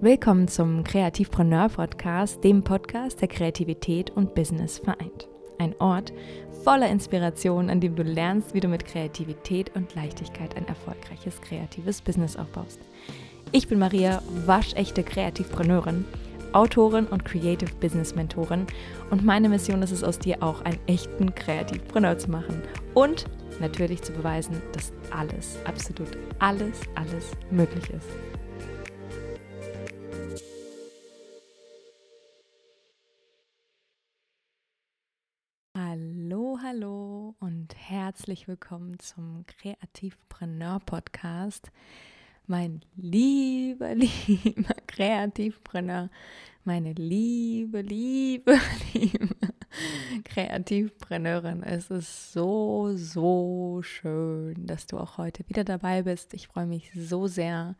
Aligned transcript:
Willkommen 0.00 0.48
zum 0.48 0.84
Kreativpreneur 0.84 1.68
Podcast, 1.68 2.42
dem 2.44 2.62
Podcast, 2.62 3.20
der 3.20 3.28
Kreativität 3.28 4.10
und 4.10 4.34
Business 4.34 4.78
vereint. 4.78 5.28
Ein 5.58 5.74
Ort 5.78 6.12
voller 6.64 6.90
Inspiration, 6.90 7.70
an 7.70 7.80
dem 7.80 7.94
du 7.94 8.02
lernst, 8.02 8.54
wie 8.54 8.60
du 8.60 8.68
mit 8.68 8.84
Kreativität 8.84 9.74
und 9.74 9.94
Leichtigkeit 9.94 10.56
ein 10.56 10.66
erfolgreiches 10.66 11.40
kreatives 11.40 12.02
Business 12.02 12.36
aufbaust. 12.36 12.80
Ich 13.52 13.68
bin 13.68 13.78
Maria, 13.78 14.20
waschechte 14.44 15.04
Kreativpreneurin, 15.04 16.04
Autorin 16.52 17.06
und 17.06 17.24
Creative 17.24 17.72
Business 17.80 18.14
Mentorin 18.14 18.66
und 19.10 19.24
meine 19.24 19.48
Mission 19.48 19.82
ist 19.82 19.92
es, 19.92 20.04
aus 20.04 20.18
dir 20.18 20.42
auch 20.42 20.62
einen 20.62 20.80
echten 20.86 21.34
Kreativpreneur 21.34 22.18
zu 22.18 22.30
machen 22.30 22.62
und 22.94 23.26
natürlich 23.60 24.02
zu 24.02 24.12
beweisen, 24.12 24.60
dass 24.72 24.92
alles, 25.10 25.56
absolut 25.64 26.18
alles, 26.40 26.80
alles 26.94 27.30
möglich 27.50 27.88
ist. 27.90 28.33
Hallo, 36.66 37.34
und 37.40 37.74
herzlich 37.76 38.48
willkommen 38.48 38.98
zum 38.98 39.44
Kreativpreneur 39.46 40.80
Podcast. 40.80 41.70
Mein 42.46 42.80
lieber, 42.96 43.94
lieber 44.26 44.74
Kreativpreneur, 44.86 46.08
meine 46.64 46.94
liebe, 46.94 47.82
liebe, 47.82 48.58
liebe 48.94 49.28
Kreativpreneurin. 50.24 51.62
Es 51.62 51.90
ist 51.90 52.32
so, 52.32 52.96
so 52.96 53.80
schön, 53.82 54.66
dass 54.66 54.86
du 54.86 54.96
auch 54.96 55.18
heute 55.18 55.46
wieder 55.50 55.64
dabei 55.64 56.04
bist. 56.04 56.32
Ich 56.32 56.46
freue 56.46 56.66
mich 56.66 56.90
so 56.96 57.26
sehr. 57.26 57.76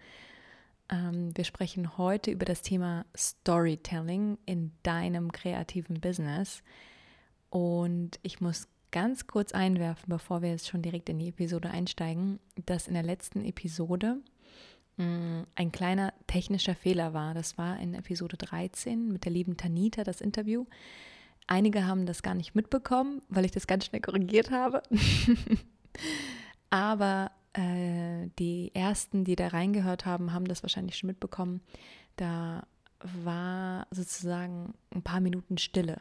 Ähm, 0.90 1.34
wir 1.34 1.44
sprechen 1.44 1.96
heute 1.96 2.30
über 2.30 2.44
das 2.44 2.60
Thema 2.60 3.06
Storytelling 3.16 4.36
in 4.44 4.72
deinem 4.82 5.32
kreativen 5.32 6.02
Business. 6.02 6.62
Und 7.48 8.18
ich 8.22 8.40
muss 8.40 8.66
ganz 8.94 9.26
kurz 9.26 9.50
einwerfen, 9.50 10.04
bevor 10.06 10.40
wir 10.40 10.50
jetzt 10.50 10.68
schon 10.68 10.80
direkt 10.80 11.08
in 11.08 11.18
die 11.18 11.30
Episode 11.30 11.68
einsteigen, 11.68 12.38
dass 12.64 12.86
in 12.86 12.94
der 12.94 13.02
letzten 13.02 13.44
Episode 13.44 14.20
mh, 14.96 15.04
mm, 15.04 15.46
ein 15.56 15.72
kleiner 15.72 16.14
technischer 16.28 16.76
Fehler 16.76 17.12
war. 17.12 17.34
Das 17.34 17.58
war 17.58 17.80
in 17.80 17.94
Episode 17.94 18.36
13 18.36 19.12
mit 19.12 19.24
der 19.24 19.32
lieben 19.32 19.56
Tanita 19.56 20.04
das 20.04 20.20
Interview. 20.20 20.66
Einige 21.48 21.88
haben 21.88 22.06
das 22.06 22.22
gar 22.22 22.36
nicht 22.36 22.54
mitbekommen, 22.54 23.20
weil 23.28 23.44
ich 23.44 23.50
das 23.50 23.66
ganz 23.66 23.86
schnell 23.86 24.00
korrigiert 24.00 24.52
habe. 24.52 24.80
Aber 26.70 27.32
äh, 27.52 28.28
die 28.38 28.70
ersten, 28.74 29.24
die 29.24 29.34
da 29.34 29.48
reingehört 29.48 30.06
haben, 30.06 30.32
haben 30.32 30.46
das 30.46 30.62
wahrscheinlich 30.62 30.96
schon 30.96 31.08
mitbekommen. 31.08 31.62
Da 32.14 32.64
war 33.00 33.88
sozusagen 33.90 34.74
ein 34.94 35.02
paar 35.02 35.20
Minuten 35.20 35.58
Stille 35.58 36.00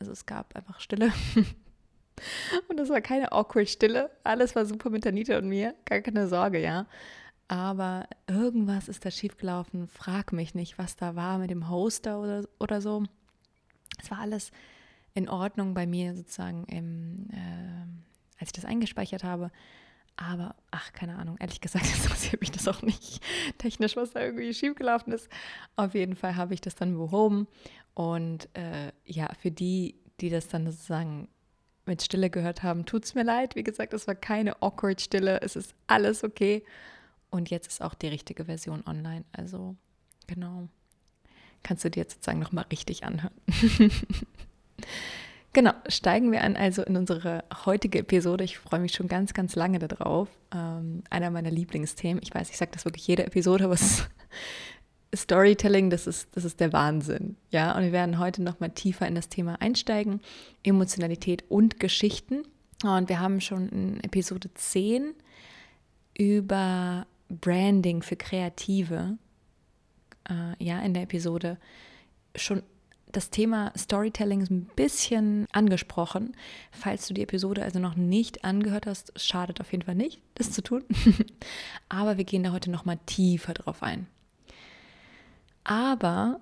also 0.00 0.12
es 0.12 0.26
gab 0.26 0.56
einfach 0.56 0.80
Stille. 0.80 1.12
und 2.68 2.78
das 2.78 2.88
war 2.88 3.00
keine 3.00 3.32
awkward 3.32 3.68
Stille. 3.68 4.10
Alles 4.24 4.54
war 4.56 4.66
super 4.66 4.90
mit 4.90 5.06
Anita 5.06 5.38
und 5.38 5.48
mir. 5.48 5.74
Gar 5.84 6.00
keine 6.00 6.28
Sorge, 6.28 6.60
ja. 6.60 6.86
Aber 7.48 8.06
irgendwas 8.28 8.88
ist 8.88 9.04
da 9.04 9.10
schiefgelaufen. 9.10 9.88
Frag 9.88 10.32
mich 10.32 10.54
nicht, 10.54 10.78
was 10.78 10.96
da 10.96 11.16
war 11.16 11.38
mit 11.38 11.50
dem 11.50 11.68
Hoster 11.68 12.20
oder, 12.20 12.44
oder 12.60 12.80
so. 12.80 13.02
Es 14.00 14.10
war 14.10 14.18
alles 14.18 14.52
in 15.14 15.28
Ordnung 15.28 15.74
bei 15.74 15.86
mir 15.86 16.14
sozusagen, 16.14 16.64
im, 16.66 17.28
äh, 17.30 18.38
als 18.38 18.50
ich 18.50 18.52
das 18.52 18.64
eingespeichert 18.64 19.24
habe. 19.24 19.50
Aber, 20.16 20.54
ach, 20.70 20.92
keine 20.92 21.16
Ahnung, 21.16 21.36
ehrlich 21.40 21.60
gesagt 21.60 21.86
interessiert 21.96 22.40
mich 22.40 22.50
das 22.52 22.68
auch 22.68 22.82
nicht 22.82 23.20
technisch, 23.58 23.96
was 23.96 24.12
da 24.12 24.20
irgendwie 24.20 24.52
schiefgelaufen 24.54 25.12
ist. 25.12 25.28
Auf 25.76 25.94
jeden 25.94 26.14
Fall 26.14 26.36
habe 26.36 26.54
ich 26.54 26.60
das 26.60 26.74
dann 26.76 26.96
behoben. 26.96 27.48
Und 27.94 28.48
äh, 28.56 28.92
ja, 29.04 29.28
für 29.40 29.50
die, 29.50 29.96
die 30.20 30.30
das 30.30 30.48
dann 30.48 30.70
sozusagen 30.70 31.28
mit 31.86 32.02
Stille 32.02 32.30
gehört 32.30 32.62
haben, 32.62 32.84
tut 32.86 33.04
es 33.04 33.14
mir 33.14 33.24
leid. 33.24 33.56
Wie 33.56 33.62
gesagt, 33.62 33.92
es 33.92 34.06
war 34.06 34.14
keine 34.14 34.62
awkward 34.62 35.00
Stille. 35.00 35.40
Es 35.42 35.56
ist 35.56 35.74
alles 35.86 36.24
okay. 36.24 36.64
Und 37.30 37.50
jetzt 37.50 37.68
ist 37.68 37.82
auch 37.82 37.94
die 37.94 38.08
richtige 38.08 38.44
Version 38.46 38.82
online. 38.86 39.24
Also, 39.32 39.76
genau. 40.26 40.68
Kannst 41.62 41.84
du 41.84 41.90
dir 41.90 42.00
jetzt 42.00 42.14
sozusagen 42.14 42.40
nochmal 42.40 42.66
richtig 42.70 43.04
anhören. 43.04 43.34
Genau, 45.52 45.72
steigen 45.88 46.30
wir 46.30 46.44
an 46.44 46.56
also 46.56 46.82
in 46.82 46.96
unsere 46.96 47.42
heutige 47.66 47.98
Episode. 47.98 48.44
Ich 48.44 48.58
freue 48.58 48.78
mich 48.78 48.92
schon 48.92 49.08
ganz, 49.08 49.34
ganz 49.34 49.56
lange 49.56 49.80
darauf. 49.80 50.28
Ähm, 50.54 51.02
einer 51.10 51.30
meiner 51.30 51.50
Lieblingsthemen. 51.50 52.22
Ich 52.22 52.32
weiß, 52.32 52.50
ich 52.50 52.56
sage 52.56 52.70
das 52.72 52.84
wirklich 52.84 53.06
jede 53.08 53.26
Episode, 53.26 53.64
aber 53.64 53.76
Storytelling, 55.14 55.90
das 55.90 56.06
ist, 56.06 56.28
das 56.36 56.44
ist 56.44 56.60
der 56.60 56.72
Wahnsinn. 56.72 57.36
Ja, 57.50 57.76
und 57.76 57.82
wir 57.82 57.92
werden 57.92 58.18
heute 58.18 58.42
nochmal 58.42 58.70
tiefer 58.70 59.06
in 59.08 59.14
das 59.14 59.28
Thema 59.28 59.60
einsteigen. 59.60 60.20
Emotionalität 60.62 61.44
und 61.48 61.80
Geschichten. 61.80 62.42
Und 62.84 63.08
wir 63.08 63.20
haben 63.20 63.40
schon 63.40 63.68
in 63.68 64.04
Episode 64.04 64.50
10 64.54 65.14
über 66.16 67.06
Branding 67.28 68.02
für 68.02 68.16
Kreative, 68.16 69.18
äh, 70.28 70.64
ja, 70.64 70.80
in 70.80 70.94
der 70.94 71.04
Episode 71.04 71.58
schon 72.36 72.62
das 73.12 73.30
Thema 73.30 73.72
Storytelling 73.76 74.42
ein 74.48 74.70
bisschen 74.76 75.46
angesprochen. 75.52 76.36
Falls 76.70 77.08
du 77.08 77.14
die 77.14 77.22
Episode 77.22 77.62
also 77.62 77.80
noch 77.80 77.96
nicht 77.96 78.44
angehört 78.44 78.86
hast, 78.86 79.12
schadet 79.20 79.60
auf 79.60 79.72
jeden 79.72 79.84
Fall 79.84 79.96
nicht, 79.96 80.22
das 80.34 80.52
zu 80.52 80.62
tun. 80.62 80.84
Aber 81.88 82.16
wir 82.16 82.24
gehen 82.24 82.44
da 82.44 82.52
heute 82.52 82.70
noch 82.70 82.84
mal 82.84 82.98
tiefer 83.06 83.54
drauf 83.54 83.82
ein. 83.82 84.06
Aber 85.64 86.40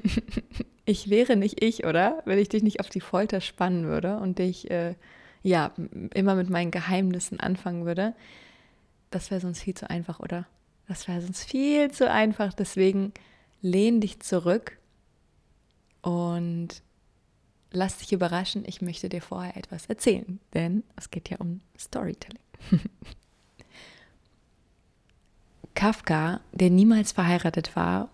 ich 0.84 1.10
wäre 1.10 1.36
nicht 1.36 1.62
ich, 1.62 1.84
oder? 1.84 2.22
Wenn 2.24 2.38
ich 2.38 2.48
dich 2.48 2.62
nicht 2.62 2.80
auf 2.80 2.88
die 2.88 3.00
Folter 3.00 3.40
spannen 3.40 3.86
würde 3.86 4.18
und 4.18 4.38
dich 4.38 4.70
äh, 4.70 4.94
ja 5.42 5.72
immer 6.14 6.34
mit 6.34 6.50
meinen 6.50 6.70
Geheimnissen 6.70 7.40
anfangen 7.40 7.84
würde. 7.86 8.14
Das 9.10 9.30
wäre 9.30 9.40
sonst 9.40 9.62
viel 9.62 9.74
zu 9.74 9.90
einfach, 9.90 10.20
oder? 10.20 10.46
Das 10.88 11.08
wäre 11.08 11.20
sonst 11.20 11.44
viel 11.44 11.90
zu 11.90 12.10
einfach. 12.10 12.52
Deswegen 12.52 13.12
lehn 13.60 14.00
dich 14.00 14.20
zurück 14.20 14.78
und 16.02 16.82
lass 17.70 17.98
dich 17.98 18.12
überraschen, 18.12 18.64
ich 18.66 18.82
möchte 18.82 19.08
dir 19.08 19.22
vorher 19.22 19.56
etwas 19.56 19.86
erzählen, 19.86 20.40
denn 20.52 20.82
es 20.96 21.10
geht 21.10 21.30
ja 21.30 21.38
um 21.38 21.60
Storytelling. 21.78 22.42
Kafka, 25.74 26.40
der 26.52 26.70
niemals 26.70 27.12
verheiratet 27.12 27.74
war 27.74 28.10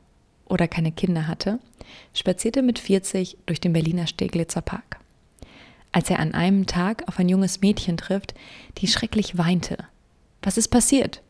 oder 0.48 0.69
keine 0.69 0.92
Kinder 0.92 1.26
hatte, 1.26 1.59
spazierte 2.14 2.62
mit 2.62 2.78
40 2.78 3.38
durch 3.47 3.60
den 3.60 3.72
Berliner 3.72 4.06
Steglitzer 4.06 4.62
Park. 4.62 4.98
Als 5.92 6.10
er 6.10 6.19
an 6.19 6.34
einem 6.34 6.66
Tag 6.66 7.06
auf 7.09 7.19
ein 7.19 7.28
junges 7.28 7.60
Mädchen 7.60 7.97
trifft, 7.97 8.34
die 8.78 8.88
schrecklich 8.88 9.38
weinte. 9.38 9.78
Was 10.42 10.59
ist 10.59 10.69
passiert? 10.69 11.22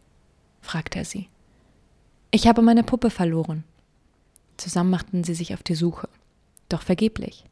fragte 0.61 0.99
er 0.99 1.05
sie. 1.05 1.29
Ich 2.31 2.47
habe 2.47 2.61
meine 2.61 2.83
Puppe 2.83 3.11
verloren. 3.11 3.65
Zusammen 4.57 4.91
machten 4.91 5.25
sie 5.25 5.35
sich 5.35 5.55
auf 5.55 5.63
die 5.63 5.77
Suche. 5.77 6.09
Doch 6.69 6.83
vergeblich. 6.83 7.45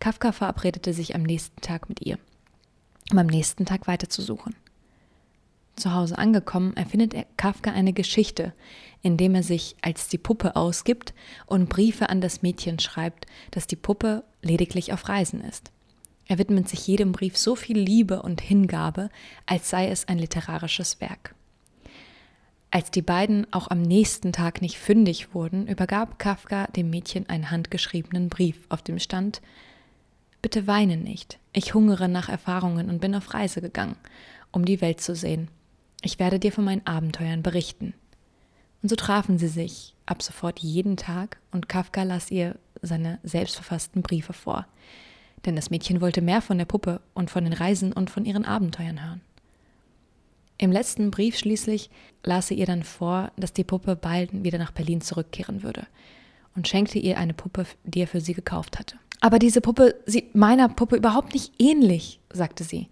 Kafka 0.00 0.32
verabredete 0.32 0.92
sich 0.92 1.14
am 1.14 1.22
nächsten 1.22 1.60
Tag 1.60 1.88
mit 1.88 2.02
ihr, 2.02 2.18
um 3.10 3.18
am 3.18 3.28
nächsten 3.28 3.64
Tag 3.64 3.86
weiterzusuchen. 3.86 4.54
Zu 5.76 5.94
Hause 5.94 6.18
angekommen, 6.18 6.76
erfindet 6.76 7.14
er 7.14 7.26
Kafka 7.36 7.72
eine 7.72 7.92
Geschichte, 7.92 8.52
indem 9.00 9.34
er 9.34 9.42
sich 9.42 9.74
als 9.82 10.08
die 10.08 10.18
Puppe 10.18 10.54
ausgibt 10.54 11.14
und 11.46 11.68
Briefe 11.68 12.08
an 12.08 12.20
das 12.20 12.42
Mädchen 12.42 12.78
schreibt, 12.78 13.26
dass 13.50 13.66
die 13.66 13.76
Puppe 13.76 14.24
lediglich 14.42 14.92
auf 14.92 15.08
Reisen 15.08 15.40
ist. 15.40 15.72
Er 16.26 16.38
widmet 16.38 16.68
sich 16.68 16.86
jedem 16.86 17.12
Brief 17.12 17.36
so 17.36 17.56
viel 17.56 17.78
Liebe 17.78 18.22
und 18.22 18.40
Hingabe, 18.40 19.10
als 19.46 19.70
sei 19.70 19.88
es 19.88 20.08
ein 20.08 20.18
literarisches 20.18 21.00
Werk. 21.00 21.34
Als 22.70 22.90
die 22.90 23.02
beiden 23.02 23.46
auch 23.52 23.68
am 23.68 23.82
nächsten 23.82 24.32
Tag 24.32 24.62
nicht 24.62 24.78
fündig 24.78 25.34
wurden, 25.34 25.66
übergab 25.66 26.18
Kafka 26.18 26.68
dem 26.68 26.88
Mädchen 26.88 27.28
einen 27.28 27.50
handgeschriebenen 27.50 28.28
Brief, 28.28 28.56
auf 28.68 28.82
dem 28.82 28.98
stand 28.98 29.42
Bitte 30.40 30.66
weine 30.66 30.96
nicht. 30.96 31.38
Ich 31.52 31.74
hungere 31.74 32.08
nach 32.08 32.28
Erfahrungen 32.28 32.88
und 32.88 33.00
bin 33.00 33.14
auf 33.14 33.32
Reise 33.32 33.60
gegangen, 33.60 33.96
um 34.50 34.64
die 34.64 34.80
Welt 34.80 35.00
zu 35.00 35.14
sehen. 35.14 35.48
Ich 36.02 36.18
werde 36.18 36.38
dir 36.38 36.52
von 36.52 36.64
meinen 36.64 36.86
Abenteuern 36.86 37.42
berichten. 37.42 37.94
Und 38.82 38.88
so 38.88 38.96
trafen 38.96 39.38
sie 39.38 39.48
sich 39.48 39.94
ab 40.04 40.22
sofort 40.22 40.58
jeden 40.58 40.96
Tag 40.96 41.38
und 41.52 41.68
Kafka 41.68 42.02
las 42.02 42.30
ihr 42.30 42.56
seine 42.82 43.20
selbstverfassten 43.22 44.02
Briefe 44.02 44.32
vor. 44.32 44.66
Denn 45.46 45.54
das 45.54 45.70
Mädchen 45.70 46.00
wollte 46.00 46.20
mehr 46.20 46.42
von 46.42 46.58
der 46.58 46.64
Puppe 46.64 47.00
und 47.14 47.30
von 47.30 47.44
den 47.44 47.52
Reisen 47.52 47.92
und 47.92 48.10
von 48.10 48.24
ihren 48.24 48.44
Abenteuern 48.44 49.04
hören. 49.04 49.20
Im 50.58 50.72
letzten 50.72 51.10
Brief 51.10 51.38
schließlich 51.38 51.90
las 52.24 52.48
sie 52.48 52.54
ihr 52.54 52.66
dann 52.66 52.82
vor, 52.82 53.30
dass 53.36 53.52
die 53.52 53.64
Puppe 53.64 53.96
bald 53.96 54.30
wieder 54.44 54.58
nach 54.58 54.72
Berlin 54.72 55.00
zurückkehren 55.00 55.62
würde 55.62 55.86
und 56.56 56.68
schenkte 56.68 56.98
ihr 56.98 57.18
eine 57.18 57.34
Puppe, 57.34 57.66
die 57.84 58.02
er 58.02 58.06
für 58.08 58.20
sie 58.20 58.34
gekauft 58.34 58.78
hatte. 58.78 58.96
Aber 59.20 59.38
diese 59.38 59.60
Puppe 59.60 59.94
sieht 60.06 60.34
meiner 60.34 60.68
Puppe 60.68 60.96
überhaupt 60.96 61.32
nicht 61.32 61.52
ähnlich, 61.60 62.20
sagte 62.32 62.64
sie. 62.64 62.88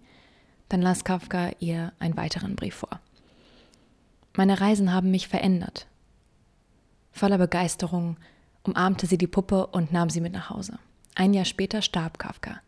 Dann 0.71 0.81
las 0.81 1.03
Kafka 1.03 1.51
ihr 1.59 1.91
einen 1.99 2.15
weiteren 2.15 2.55
Brief 2.55 2.75
vor. 2.75 3.01
Meine 4.37 4.61
Reisen 4.61 4.93
haben 4.93 5.11
mich 5.11 5.27
verändert. 5.27 5.85
Voller 7.11 7.37
Begeisterung 7.37 8.15
umarmte 8.63 9.05
sie 9.05 9.17
die 9.17 9.27
Puppe 9.27 9.67
und 9.67 9.91
nahm 9.91 10.09
sie 10.09 10.21
mit 10.21 10.31
nach 10.31 10.49
Hause. 10.49 10.79
Ein 11.13 11.33
Jahr 11.33 11.43
später 11.43 11.81
starb 11.81 12.19
Kafka. 12.19 12.61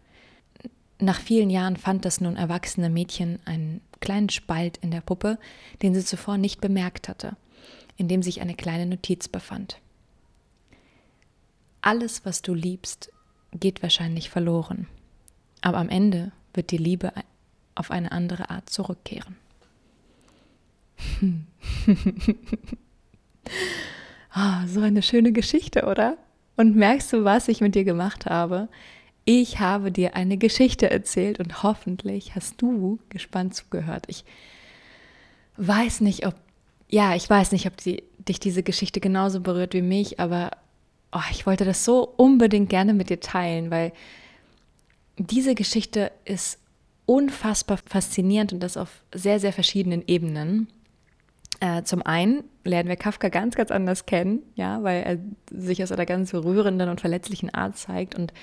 Nach 1.00 1.18
vielen 1.18 1.50
Jahren 1.50 1.78
fand 1.78 2.04
das 2.04 2.20
nun 2.20 2.36
erwachsene 2.36 2.90
Mädchen 2.90 3.40
einen 3.46 3.80
kleinen 4.02 4.28
Spalt 4.28 4.76
in 4.80 4.92
der 4.92 5.00
Puppe, 5.00 5.40
den 5.82 5.96
sie 5.96 6.04
zuvor 6.04 6.38
nicht 6.38 6.60
bemerkt 6.60 7.08
hatte, 7.08 7.38
in 7.96 8.10
dem 8.10 8.22
sich 8.22 8.42
eine 8.42 8.56
kleine 8.56 8.86
Notiz 8.86 9.30
befand. 9.30 9.80
Alles, 11.80 12.26
was 12.26 12.42
du 12.42 12.54
liebst, 12.54 13.14
geht 13.54 13.82
wahrscheinlich 13.82 14.30
verloren, 14.30 14.90
aber 15.62 15.78
am 15.78 15.88
Ende 15.88 16.34
wird 16.54 16.72
die 16.72 16.78
Liebe 16.78 17.14
auf 17.76 17.92
eine 17.92 18.12
andere 18.12 18.50
Art 18.50 18.70
zurückkehren. 18.70 19.36
oh, 24.36 24.68
so 24.68 24.82
eine 24.82 25.02
schöne 25.02 25.32
Geschichte, 25.32 25.86
oder? 25.86 26.18
Und 26.56 26.76
merkst 26.76 27.12
du, 27.14 27.24
was 27.24 27.48
ich 27.48 27.62
mit 27.62 27.76
dir 27.76 27.84
gemacht 27.84 28.26
habe? 28.26 28.68
Ich 29.26 29.60
habe 29.60 29.92
dir 29.92 30.16
eine 30.16 30.38
Geschichte 30.38 30.90
erzählt 30.90 31.40
und 31.40 31.64
hoffentlich 31.64 32.36
hast 32.36 32.62
du 32.62 33.00
gespannt 33.10 33.56
zugehört. 33.56 34.06
Ich 34.08 34.26
weiß 35.58 36.02
nicht, 36.02 36.26
ob, 36.28 36.36
ja, 36.90 37.16
ich 37.16 37.30
weiß 37.30 37.54
nicht, 37.54 37.66
ob 37.66 37.78
die, 37.78 38.04
dich 38.18 38.40
diese 38.40 38.64
Geschichte 38.64 39.00
genauso 39.00 39.40
berührt 39.40 39.74
wie 39.74 39.82
mich, 39.82 40.20
aber 40.20 40.52
oh, 41.14 41.22
ich 41.32 41.46
wollte 41.46 41.64
das 41.64 41.86
so 41.86 42.04
unbedingt 42.18 42.70
gerne 42.70 42.94
mit 42.94 43.10
dir 43.10 43.20
teilen, 43.20 43.72
weil 43.72 43.94
diese 45.18 45.56
Geschichte 45.56 46.12
ist 46.26 46.60
unfassbar 47.06 47.78
faszinierend 47.86 48.54
und 48.54 48.62
das 48.62 48.78
auf 48.78 49.04
sehr, 49.14 49.40
sehr 49.40 49.54
verschiedenen 49.54 50.04
Ebenen. 50.08 50.68
Äh, 51.60 51.84
zum 51.84 52.02
einen 52.02 52.44
lernen 52.64 52.90
wir 52.90 52.96
Kafka 52.96 53.30
ganz, 53.30 53.56
ganz 53.56 53.72
anders 53.72 54.06
kennen, 54.06 54.40
ja, 54.56 54.84
weil 54.84 55.04
er 55.04 55.20
sich 55.58 55.84
aus 55.84 55.92
einer 55.92 56.06
ganz 56.06 56.34
rührenden 56.34 56.90
und 56.90 57.02
verletzlichen 57.02 57.54
Art 57.54 57.78
zeigt 57.78 58.16
und 58.16 58.34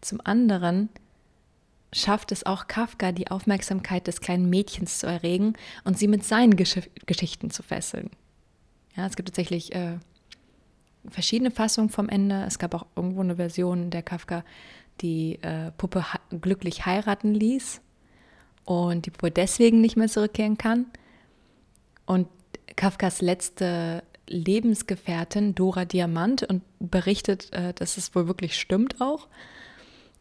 zum 0.00 0.20
anderen 0.24 0.88
schafft 1.92 2.32
es 2.32 2.46
auch 2.46 2.68
Kafka, 2.68 3.12
die 3.12 3.30
Aufmerksamkeit 3.30 4.06
des 4.06 4.20
kleinen 4.20 4.48
Mädchens 4.48 5.00
zu 5.00 5.06
erregen 5.06 5.54
und 5.84 5.98
sie 5.98 6.08
mit 6.08 6.24
seinen 6.24 6.56
Gesch 6.56 6.78
Geschichten 7.06 7.50
zu 7.50 7.62
fesseln. 7.62 8.10
Ja, 8.96 9.06
es 9.06 9.16
gibt 9.16 9.28
tatsächlich 9.28 9.74
äh, 9.74 9.98
verschiedene 11.08 11.50
Fassungen 11.50 11.90
vom 11.90 12.08
Ende. 12.08 12.44
Es 12.46 12.58
gab 12.58 12.74
auch 12.74 12.86
irgendwo 12.94 13.20
eine 13.20 13.36
Version, 13.36 13.90
der 13.90 14.02
Kafka 14.02 14.44
die 15.00 15.38
äh, 15.42 15.70
Puppe 15.72 16.04
glücklich 16.40 16.86
heiraten 16.86 17.34
ließ 17.34 17.80
und 18.64 19.06
die 19.06 19.10
Puppe 19.10 19.30
deswegen 19.30 19.80
nicht 19.80 19.96
mehr 19.96 20.08
zurückkehren 20.08 20.58
kann. 20.58 20.86
Und 22.06 22.28
Kafkas 22.76 23.20
letzte 23.20 24.02
Lebensgefährtin 24.26 25.54
Dora 25.54 25.84
Diamant 25.84 26.44
und 26.44 26.62
berichtet, 26.78 27.52
äh, 27.52 27.74
dass 27.74 27.96
es 27.96 28.14
wohl 28.14 28.26
wirklich 28.26 28.56
stimmt 28.58 29.00
auch. 29.00 29.28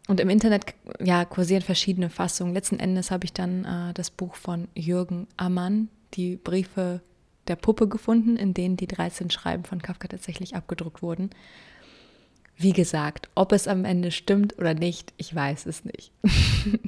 Und 0.08 0.20
im 0.20 0.30
Internet 0.30 0.74
ja, 1.00 1.24
kursieren 1.24 1.62
verschiedene 1.62 2.10
Fassungen. 2.10 2.54
Letzten 2.54 2.80
Endes 2.80 3.12
habe 3.12 3.26
ich 3.26 3.34
dann 3.34 3.66
äh, 3.66 3.94
das 3.94 4.10
Buch 4.10 4.36
von 4.36 4.68
Jürgen 4.74 5.28
Ammann, 5.38 5.90
die 6.16 6.36
Briefe 6.36 7.02
der 7.48 7.56
Puppe 7.56 7.88
gefunden, 7.88 8.36
in 8.36 8.54
denen 8.56 8.76
die 8.76 8.88
13 8.88 9.30
Schreiben 9.30 9.66
von 9.66 9.82
Kafka 9.82 10.08
tatsächlich 10.08 10.56
abgedruckt 10.56 11.04
wurden. 11.04 11.30
Wie 12.58 12.74
gesagt, 12.74 13.30
ob 13.36 13.52
es 13.52 13.68
am 13.68 13.86
Ende 13.86 14.12
stimmt 14.12 14.58
oder 14.58 14.74
nicht, 14.74 15.14
ich 15.18 15.34
weiß 15.34 15.66
es 15.68 15.86
nicht. 15.86 16.12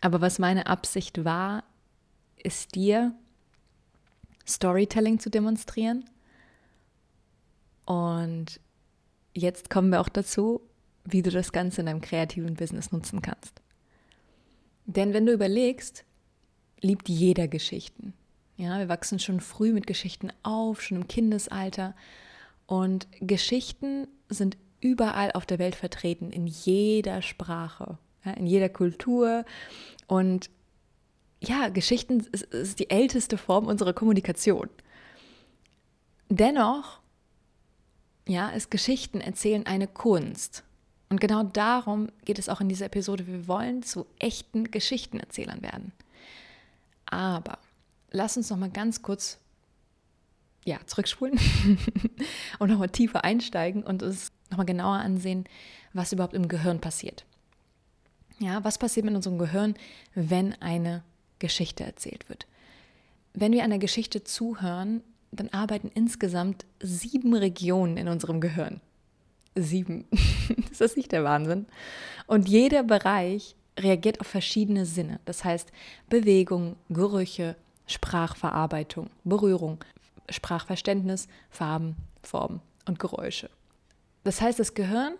Aber 0.00 0.20
was 0.20 0.38
meine 0.38 0.66
Absicht 0.66 1.24
war, 1.24 1.64
ist 2.36 2.74
dir 2.74 3.14
Storytelling 4.46 5.18
zu 5.18 5.30
demonstrieren. 5.30 6.04
Und 7.84 8.60
jetzt 9.34 9.70
kommen 9.70 9.90
wir 9.90 10.00
auch 10.00 10.08
dazu, 10.08 10.60
wie 11.04 11.22
du 11.22 11.30
das 11.30 11.52
Ganze 11.52 11.80
in 11.80 11.86
deinem 11.86 12.00
kreativen 12.00 12.54
Business 12.54 12.92
nutzen 12.92 13.22
kannst. 13.22 13.62
Denn 14.84 15.12
wenn 15.12 15.26
du 15.26 15.32
überlegst, 15.32 16.04
liebt 16.80 17.08
jeder 17.08 17.48
Geschichten. 17.48 18.14
Ja, 18.56 18.78
wir 18.78 18.88
wachsen 18.88 19.18
schon 19.18 19.40
früh 19.40 19.72
mit 19.72 19.86
Geschichten 19.86 20.32
auf, 20.42 20.82
schon 20.82 20.98
im 20.98 21.08
Kindesalter. 21.08 21.94
Und 22.66 23.06
Geschichten 23.20 24.08
sind 24.28 24.56
überall 24.80 25.32
auf 25.32 25.46
der 25.46 25.58
Welt 25.58 25.74
vertreten, 25.74 26.30
in 26.30 26.46
jeder 26.46 27.22
Sprache, 27.22 27.98
ja, 28.24 28.32
in 28.32 28.46
jeder 28.46 28.68
Kultur. 28.68 29.44
Und 30.06 30.50
ja, 31.40 31.68
Geschichten 31.68 32.20
ist, 32.32 32.42
ist 32.42 32.78
die 32.78 32.90
älteste 32.90 33.38
Form 33.38 33.66
unserer 33.66 33.92
Kommunikation. 33.92 34.68
Dennoch, 36.28 37.00
ja, 38.26 38.50
ist 38.50 38.70
Geschichten 38.70 39.20
erzählen 39.20 39.66
eine 39.66 39.86
Kunst. 39.86 40.64
Und 41.08 41.20
genau 41.20 41.42
darum 41.42 42.08
geht 42.24 42.38
es 42.38 42.48
auch 42.48 42.60
in 42.60 42.68
dieser 42.68 42.86
Episode. 42.86 43.26
Wir 43.26 43.48
wollen 43.48 43.82
zu 43.82 44.06
echten 44.18 44.70
Geschichtenerzählern 44.70 45.62
werden. 45.62 45.92
Aber 47.06 47.58
lass 48.10 48.36
uns 48.36 48.50
noch 48.50 48.58
mal 48.58 48.70
ganz 48.70 49.00
kurz 49.00 49.38
ja, 50.64 50.78
zurückspulen 50.84 51.38
und 52.58 52.68
noch 52.68 52.78
mal 52.78 52.88
tiefer 52.88 53.24
einsteigen 53.24 53.82
und 53.82 54.02
uns 54.02 54.32
noch 54.50 54.58
mal 54.58 54.64
genauer 54.64 54.96
ansehen, 54.96 55.44
was 55.94 56.12
überhaupt 56.12 56.34
im 56.34 56.48
Gehirn 56.48 56.80
passiert. 56.80 57.24
Ja, 58.38 58.62
was 58.64 58.78
passiert 58.78 59.04
mit 59.04 59.14
unserem 59.14 59.38
Gehirn, 59.38 59.74
wenn 60.14 60.54
eine 60.60 61.02
Geschichte 61.38 61.84
erzählt 61.84 62.28
wird? 62.28 62.46
Wenn 63.34 63.52
wir 63.52 63.64
einer 63.64 63.78
Geschichte 63.78 64.24
zuhören, 64.24 65.02
dann 65.30 65.48
arbeiten 65.50 65.90
insgesamt 65.94 66.64
sieben 66.80 67.34
Regionen 67.34 67.96
in 67.96 68.08
unserem 68.08 68.40
Gehirn 68.40 68.80
sieben. 69.62 70.06
ist 70.70 70.80
das 70.80 70.96
nicht 70.96 71.12
der 71.12 71.24
Wahnsinn? 71.24 71.66
Und 72.26 72.48
jeder 72.48 72.82
Bereich 72.82 73.56
reagiert 73.78 74.20
auf 74.20 74.26
verschiedene 74.26 74.86
Sinne. 74.86 75.20
Das 75.24 75.44
heißt 75.44 75.70
Bewegung, 76.08 76.76
Gerüche, 76.88 77.56
Sprachverarbeitung, 77.86 79.10
Berührung, 79.24 79.84
Sprachverständnis, 80.28 81.28
Farben, 81.50 81.96
Formen 82.22 82.60
und 82.86 82.98
Geräusche. 82.98 83.50
Das 84.24 84.40
heißt, 84.40 84.58
das 84.58 84.74
Gehirn 84.74 85.14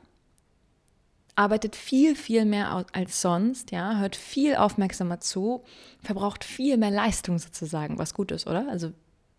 arbeitet 1.38 1.76
viel, 1.76 2.17
viel 2.17 2.44
mehr 2.44 2.85
als 2.93 3.23
sonst, 3.23 3.70
ja, 3.70 3.99
hört 3.99 4.17
viel 4.17 4.56
aufmerksamer 4.56 5.20
zu, 5.20 5.62
verbraucht 6.02 6.43
viel 6.43 6.76
mehr 6.76 6.90
Leistung 6.90 7.38
sozusagen, 7.38 7.96
was 7.96 8.12
gut 8.12 8.32
ist, 8.32 8.49
oder? 8.49 8.69
Also 8.69 8.93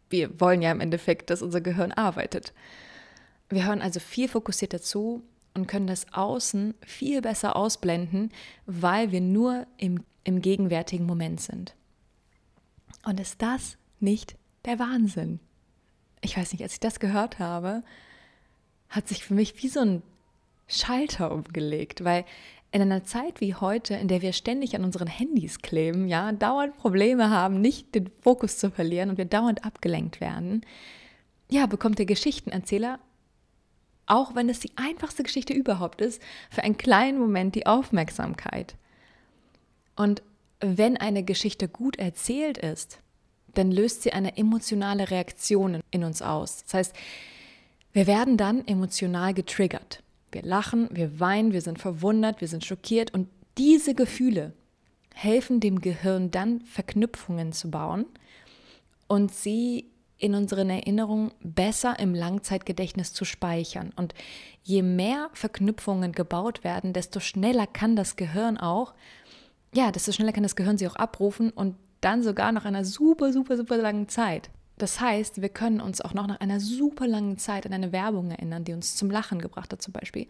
wir 0.10 0.40
wollen 0.40 0.62
ja 0.62 0.72
im 0.72 0.80
Endeffekt, 0.80 1.30
dass 1.30 1.42
unser 1.42 1.60
Gehirn 1.60 1.92
arbeitet. 1.92 2.54
Wir 3.50 3.66
hören 3.66 3.82
also 3.82 4.00
viel 4.00 4.30
fokussierter 4.30 4.82
zu 4.82 5.24
und 5.54 5.68
können 5.68 5.88
das 5.88 6.14
Außen 6.14 6.74
viel 6.86 7.22
besser 7.22 7.58
ausblenden, 7.58 8.32
weil 8.66 9.12
wir 9.12 9.20
nur 9.20 9.68
im, 9.76 10.04
im 10.24 10.42
gegenwärtigen 10.42 11.06
Moment 11.06 11.42
sind. 11.42 11.76
Und 13.04 13.20
ist 13.20 13.42
das 13.42 13.78
nicht 14.00 14.38
der 14.64 14.80
Wahnsinn? 14.80 15.42
Ich 16.22 16.38
weiß 16.38 16.54
nicht, 16.54 16.64
als 16.64 16.74
ich 16.74 16.80
das 16.80 17.02
gehört 17.02 17.40
habe, 17.40 17.84
hat 18.88 19.10
sich 19.10 19.26
für 19.26 19.34
mich 19.34 19.62
wie 19.62 19.68
so 19.68 19.82
ein 19.82 20.02
Schalter 20.70 21.32
umgelegt, 21.32 22.04
weil 22.04 22.24
in 22.72 22.82
einer 22.82 23.04
Zeit 23.04 23.42
wie 23.42 23.56
heute, 23.56 23.96
in 23.96 24.08
der 24.08 24.22
wir 24.22 24.32
ständig 24.32 24.76
an 24.76 24.84
unseren 24.84 25.08
Handys 25.08 25.60
kleben, 25.60 26.08
ja, 26.08 26.32
dauernd 26.32 26.78
Probleme 26.78 27.30
haben, 27.30 27.60
nicht 27.60 27.96
den 27.96 28.10
Fokus 28.22 28.58
zu 28.58 28.72
verlieren 28.72 29.10
und 29.10 29.18
wir 29.18 29.26
dauernd 29.26 29.66
abgelenkt 29.66 30.22
werden, 30.22 30.66
ja, 31.50 31.66
bekommt 31.66 31.98
der 31.98 32.06
Geschichtenerzähler 32.06 33.00
auch 34.10 34.34
wenn 34.34 34.50
es 34.50 34.60
die 34.60 34.72
einfachste 34.76 35.24
Geschichte 35.24 35.54
überhaupt 35.54 36.02
ist, 36.02 36.22
für 36.50 36.64
einen 36.64 36.78
kleinen 36.78 37.20
Moment 37.20 37.56
die 37.56 37.68
Aufmerksamkeit. 37.68 38.76
Und 39.96 40.24
wenn 40.60 40.98
eine 40.98 41.24
Geschichte 41.24 41.68
gut 41.68 41.98
erzählt 41.98 42.58
ist, 42.58 43.00
dann 43.54 43.72
löst 43.72 44.02
sie 44.02 44.12
eine 44.12 44.36
emotionale 44.36 45.12
Reaktion 45.12 45.82
in 45.92 46.04
uns 46.04 46.22
aus. 46.22 46.64
Das 46.64 46.74
heißt, 46.74 46.96
wir 47.94 48.08
werden 48.08 48.36
dann 48.36 48.68
emotional 48.68 49.34
getriggert. 49.34 50.02
Wir 50.32 50.44
lachen, 50.44 50.90
wir 50.92 51.20
weinen, 51.20 51.54
wir 51.54 51.62
sind 51.62 51.80
verwundert, 51.80 52.42
wir 52.42 52.48
sind 52.48 52.66
schockiert 52.66 53.14
und 53.14 53.28
diese 53.58 53.94
Gefühle 53.94 54.54
helfen 55.14 55.60
dem 55.60 55.82
Gehirn 55.82 56.32
dann 56.32 56.62
Verknüpfungen 56.62 57.52
zu 57.52 57.70
bauen 57.70 58.06
und 59.08 59.34
sie 59.34 59.92
in 60.18 60.36
unseren 60.36 60.70
Erinnerungen 60.70 61.32
besser 61.42 61.98
im 62.00 62.14
Langzeitgedächtnis 62.14 63.14
zu 63.14 63.26
speichern. 63.26 63.92
Und 63.96 64.14
je 64.64 64.82
mehr 64.82 65.30
Verknüpfungen 65.34 66.12
gebaut 66.12 66.64
werden, 66.64 66.94
desto 66.94 67.20
schneller 67.20 67.68
kann 67.68 67.96
das 67.96 68.18
Gehirn 68.18 68.58
auch, 68.58 68.94
ja, 69.74 69.92
desto 69.92 70.12
schneller 70.12 70.34
kann 70.34 70.44
das 70.44 70.56
Gehirn 70.56 70.78
sie 70.78 70.88
auch 70.88 70.96
abrufen 70.96 71.52
und 71.52 71.76
dann 72.02 72.24
sogar 72.24 72.52
nach 72.52 72.66
einer 72.66 72.86
super, 72.86 73.32
super, 73.34 73.58
super 73.58 73.78
langen 73.78 74.10
Zeit. 74.10 74.50
Das 74.80 75.02
heißt, 75.02 75.42
wir 75.42 75.50
können 75.50 75.82
uns 75.82 76.00
auch 76.00 76.14
noch 76.14 76.26
nach 76.26 76.40
einer 76.40 76.62
super 76.62 77.06
langen 77.06 77.38
Zeit 77.38 77.66
an 77.66 77.74
eine 77.74 77.92
Werbung 77.92 78.32
erinnern, 78.32 78.64
die 78.64 78.74
uns 78.74 78.96
zum 78.96 79.12
Lachen 79.12 79.40
gebracht 79.40 79.74
hat 79.74 79.82
zum 79.82 79.92
Beispiel. 79.92 80.28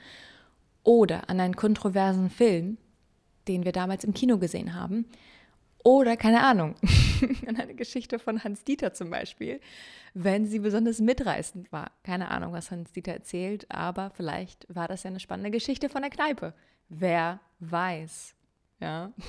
Oder 0.83 1.29
an 1.29 1.39
einen 1.39 1.55
kontroversen 1.55 2.31
Film, 2.31 2.77
den 3.47 3.63
wir 3.63 3.71
damals 3.71 4.03
im 4.03 4.15
Kino 4.15 4.39
gesehen 4.39 4.73
haben. 4.73 5.05
Oder 5.83 6.17
keine 6.17 6.41
Ahnung, 6.41 6.75
eine 7.47 7.75
Geschichte 7.75 8.17
von 8.17 8.43
Hans 8.43 8.63
Dieter 8.63 8.91
zum 8.91 9.11
Beispiel, 9.11 9.61
wenn 10.15 10.47
sie 10.47 10.59
besonders 10.59 10.99
mitreißend 10.99 11.71
war. 11.71 11.91
Keine 12.03 12.31
Ahnung, 12.31 12.51
was 12.51 12.71
Hans 12.71 12.91
Dieter 12.91 13.13
erzählt, 13.13 13.69
aber 13.69 14.09
vielleicht 14.09 14.65
war 14.73 14.87
das 14.87 15.03
ja 15.03 15.11
eine 15.11 15.19
spannende 15.19 15.51
Geschichte 15.51 15.89
von 15.89 16.01
der 16.01 16.11
Kneipe. 16.11 16.55
Wer 16.89 17.39
weiß. 17.59 18.33
Ja. 18.79 19.13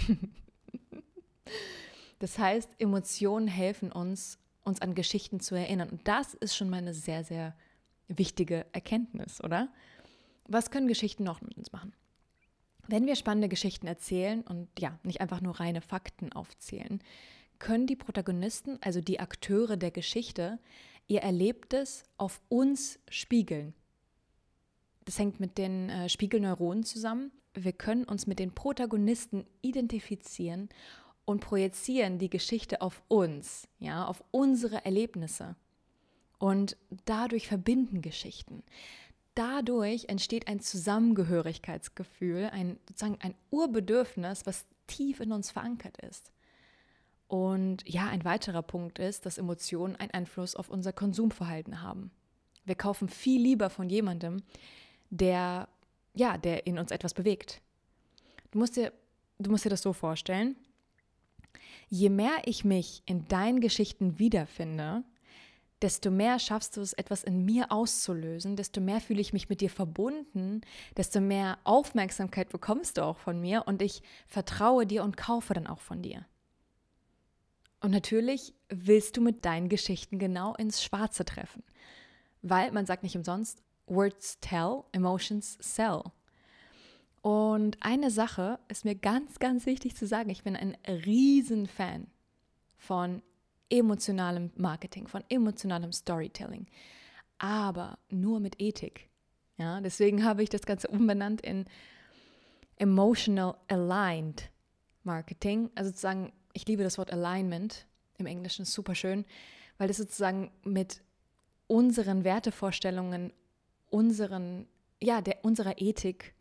Das 2.20 2.38
heißt, 2.38 2.74
Emotionen 2.78 3.48
helfen 3.48 3.90
uns, 3.90 4.38
uns 4.70 4.80
an 4.80 4.94
Geschichten 4.94 5.40
zu 5.40 5.54
erinnern. 5.54 5.90
Und 5.90 6.08
das 6.08 6.34
ist 6.34 6.56
schon 6.56 6.70
mal 6.70 6.78
eine 6.78 6.94
sehr, 6.94 7.24
sehr 7.24 7.54
wichtige 8.08 8.66
Erkenntnis, 8.72 9.42
oder? 9.42 9.68
Was 10.46 10.70
können 10.70 10.88
Geschichten 10.88 11.24
noch 11.24 11.42
mit 11.42 11.56
uns 11.56 11.72
machen? 11.72 11.92
Wenn 12.88 13.06
wir 13.06 13.14
spannende 13.14 13.48
Geschichten 13.48 13.86
erzählen 13.86 14.42
und 14.42 14.68
ja, 14.78 14.98
nicht 15.04 15.20
einfach 15.20 15.40
nur 15.40 15.60
reine 15.60 15.80
Fakten 15.80 16.32
aufzählen, 16.32 17.00
können 17.58 17.86
die 17.86 17.94
Protagonisten, 17.94 18.78
also 18.80 19.00
die 19.00 19.20
Akteure 19.20 19.76
der 19.76 19.90
Geschichte, 19.90 20.58
ihr 21.06 21.20
Erlebtes 21.20 22.04
auf 22.16 22.40
uns 22.48 22.98
spiegeln. 23.08 23.74
Das 25.04 25.18
hängt 25.18 25.40
mit 25.40 25.58
den 25.58 25.90
äh, 25.90 26.08
Spiegelneuronen 26.08 26.84
zusammen. 26.84 27.32
Wir 27.54 27.72
können 27.72 28.04
uns 28.04 28.26
mit 28.26 28.38
den 28.38 28.54
Protagonisten 28.54 29.44
identifizieren 29.60 30.68
und 31.30 31.40
projizieren 31.40 32.18
die 32.18 32.28
Geschichte 32.28 32.80
auf 32.80 33.02
uns, 33.06 33.68
ja, 33.78 34.04
auf 34.04 34.24
unsere 34.32 34.84
Erlebnisse. 34.84 35.54
Und 36.38 36.76
dadurch 37.04 37.46
verbinden 37.46 38.02
Geschichten. 38.02 38.64
Dadurch 39.34 40.06
entsteht 40.08 40.48
ein 40.48 40.58
Zusammengehörigkeitsgefühl, 40.58 42.50
ein 42.52 42.78
sozusagen 42.88 43.18
ein 43.20 43.34
Urbedürfnis, 43.50 44.44
was 44.44 44.66
tief 44.88 45.20
in 45.20 45.30
uns 45.30 45.52
verankert 45.52 45.98
ist. 45.98 46.32
Und 47.28 47.88
ja, 47.88 48.08
ein 48.08 48.24
weiterer 48.24 48.62
Punkt 48.62 48.98
ist, 48.98 49.24
dass 49.24 49.38
Emotionen 49.38 49.94
einen 49.94 50.10
Einfluss 50.10 50.56
auf 50.56 50.68
unser 50.68 50.92
Konsumverhalten 50.92 51.80
haben. 51.80 52.10
Wir 52.64 52.74
kaufen 52.74 53.08
viel 53.08 53.40
lieber 53.40 53.70
von 53.70 53.88
jemandem, 53.88 54.42
der 55.10 55.68
ja, 56.12 56.38
der 56.38 56.66
in 56.66 56.76
uns 56.76 56.90
etwas 56.90 57.14
bewegt. 57.14 57.60
Du 58.50 58.58
musst 58.58 58.76
dir, 58.76 58.92
du 59.38 59.48
musst 59.48 59.64
dir 59.64 59.70
das 59.70 59.82
so 59.82 59.92
vorstellen. 59.92 60.56
Je 61.88 62.08
mehr 62.08 62.42
ich 62.44 62.64
mich 62.64 63.02
in 63.06 63.26
deinen 63.28 63.60
Geschichten 63.60 64.18
wiederfinde, 64.18 65.02
desto 65.82 66.10
mehr 66.10 66.38
schaffst 66.38 66.76
du 66.76 66.80
es, 66.80 66.92
etwas 66.92 67.24
in 67.24 67.44
mir 67.44 67.72
auszulösen, 67.72 68.56
desto 68.56 68.80
mehr 68.80 69.00
fühle 69.00 69.20
ich 69.20 69.32
mich 69.32 69.48
mit 69.48 69.60
dir 69.60 69.70
verbunden, 69.70 70.60
desto 70.96 71.20
mehr 71.20 71.58
Aufmerksamkeit 71.64 72.50
bekommst 72.50 72.98
du 72.98 73.04
auch 73.04 73.18
von 73.18 73.40
mir 73.40 73.64
und 73.66 73.82
ich 73.82 74.02
vertraue 74.26 74.86
dir 74.86 75.02
und 75.02 75.16
kaufe 75.16 75.54
dann 75.54 75.66
auch 75.66 75.80
von 75.80 76.02
dir. 76.02 76.26
Und 77.80 77.92
natürlich 77.92 78.54
willst 78.68 79.16
du 79.16 79.22
mit 79.22 79.44
deinen 79.44 79.70
Geschichten 79.70 80.18
genau 80.18 80.54
ins 80.54 80.82
Schwarze 80.82 81.24
treffen, 81.24 81.62
weil 82.42 82.72
man 82.72 82.84
sagt 82.84 83.02
nicht 83.02 83.16
umsonst, 83.16 83.62
Words 83.86 84.38
tell, 84.40 84.84
Emotions 84.92 85.56
sell. 85.60 86.02
Und 87.22 87.76
eine 87.80 88.10
Sache 88.10 88.58
ist 88.68 88.84
mir 88.84 88.94
ganz, 88.94 89.38
ganz 89.38 89.66
wichtig 89.66 89.94
zu 89.94 90.06
sagen. 90.06 90.30
Ich 90.30 90.42
bin 90.42 90.56
ein 90.56 90.76
Riesenfan 90.86 92.06
von 92.78 93.22
emotionalem 93.68 94.50
Marketing, 94.56 95.06
von 95.06 95.22
emotionalem 95.28 95.92
Storytelling, 95.92 96.66
aber 97.38 97.98
nur 98.08 98.40
mit 98.40 98.60
Ethik. 98.60 99.08
Ja, 99.58 99.80
deswegen 99.80 100.24
habe 100.24 100.42
ich 100.42 100.48
das 100.48 100.62
Ganze 100.62 100.88
umbenannt 100.88 101.40
in 101.42 101.66
Emotional 102.76 103.56
Aligned 103.68 104.50
Marketing. 105.04 105.70
Also 105.74 105.90
sozusagen, 105.90 106.32
ich 106.54 106.66
liebe 106.66 106.82
das 106.82 106.96
Wort 106.96 107.12
Alignment 107.12 107.86
im 108.16 108.26
Englischen, 108.26 108.64
super 108.64 108.94
schön, 108.94 109.26
weil 109.76 109.88
das 109.88 109.98
sozusagen 109.98 110.50
mit 110.64 111.02
unseren 111.66 112.24
Wertevorstellungen, 112.24 113.32
unseren, 113.90 114.66
ja, 115.00 115.20
der, 115.20 115.44
unserer 115.44 115.80
Ethik 115.80 116.34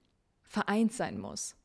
vereint 0.50 0.91
sein 0.91 1.18
muss. 1.18 1.56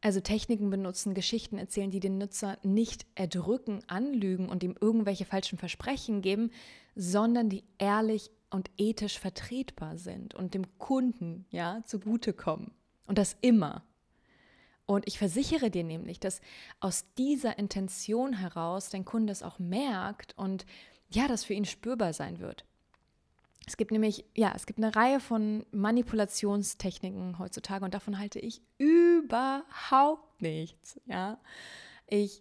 Also 0.00 0.20
Techniken 0.20 0.70
benutzen, 0.70 1.14
Geschichten 1.14 1.58
erzählen, 1.58 1.90
die 1.90 2.00
den 2.00 2.18
Nutzer 2.18 2.58
nicht 2.62 3.06
erdrücken, 3.14 3.82
anlügen 3.88 4.48
und 4.48 4.62
ihm 4.62 4.76
irgendwelche 4.80 5.24
falschen 5.24 5.58
Versprechen 5.58 6.22
geben, 6.22 6.50
sondern 6.94 7.48
die 7.48 7.64
ehrlich 7.78 8.30
und 8.50 8.70
ethisch 8.78 9.18
vertretbar 9.18 9.98
sind 9.98 10.34
und 10.34 10.54
dem 10.54 10.78
Kunden 10.78 11.46
ja 11.50 11.82
zugutekommen. 11.84 12.72
Und 13.06 13.18
das 13.18 13.36
immer. 13.40 13.84
Und 14.86 15.06
ich 15.06 15.18
versichere 15.18 15.70
dir 15.70 15.84
nämlich, 15.84 16.20
dass 16.20 16.40
aus 16.80 17.04
dieser 17.18 17.58
Intention 17.58 18.34
heraus 18.34 18.90
dein 18.90 19.04
Kunde 19.04 19.32
es 19.32 19.42
auch 19.42 19.58
merkt 19.58 20.36
und 20.38 20.64
ja, 21.10 21.26
das 21.28 21.44
für 21.44 21.54
ihn 21.54 21.64
spürbar 21.64 22.12
sein 22.12 22.38
wird. 22.38 22.64
Es 23.68 23.76
gibt 23.76 23.90
nämlich, 23.90 24.24
ja, 24.34 24.54
es 24.56 24.64
gibt 24.64 24.78
eine 24.78 24.96
Reihe 24.96 25.20
von 25.20 25.66
Manipulationstechniken 25.72 27.38
heutzutage 27.38 27.84
und 27.84 27.92
davon 27.92 28.18
halte 28.18 28.38
ich 28.38 28.62
überhaupt 28.78 30.40
nichts. 30.40 30.98
Ja, 31.04 31.38
ich 32.06 32.40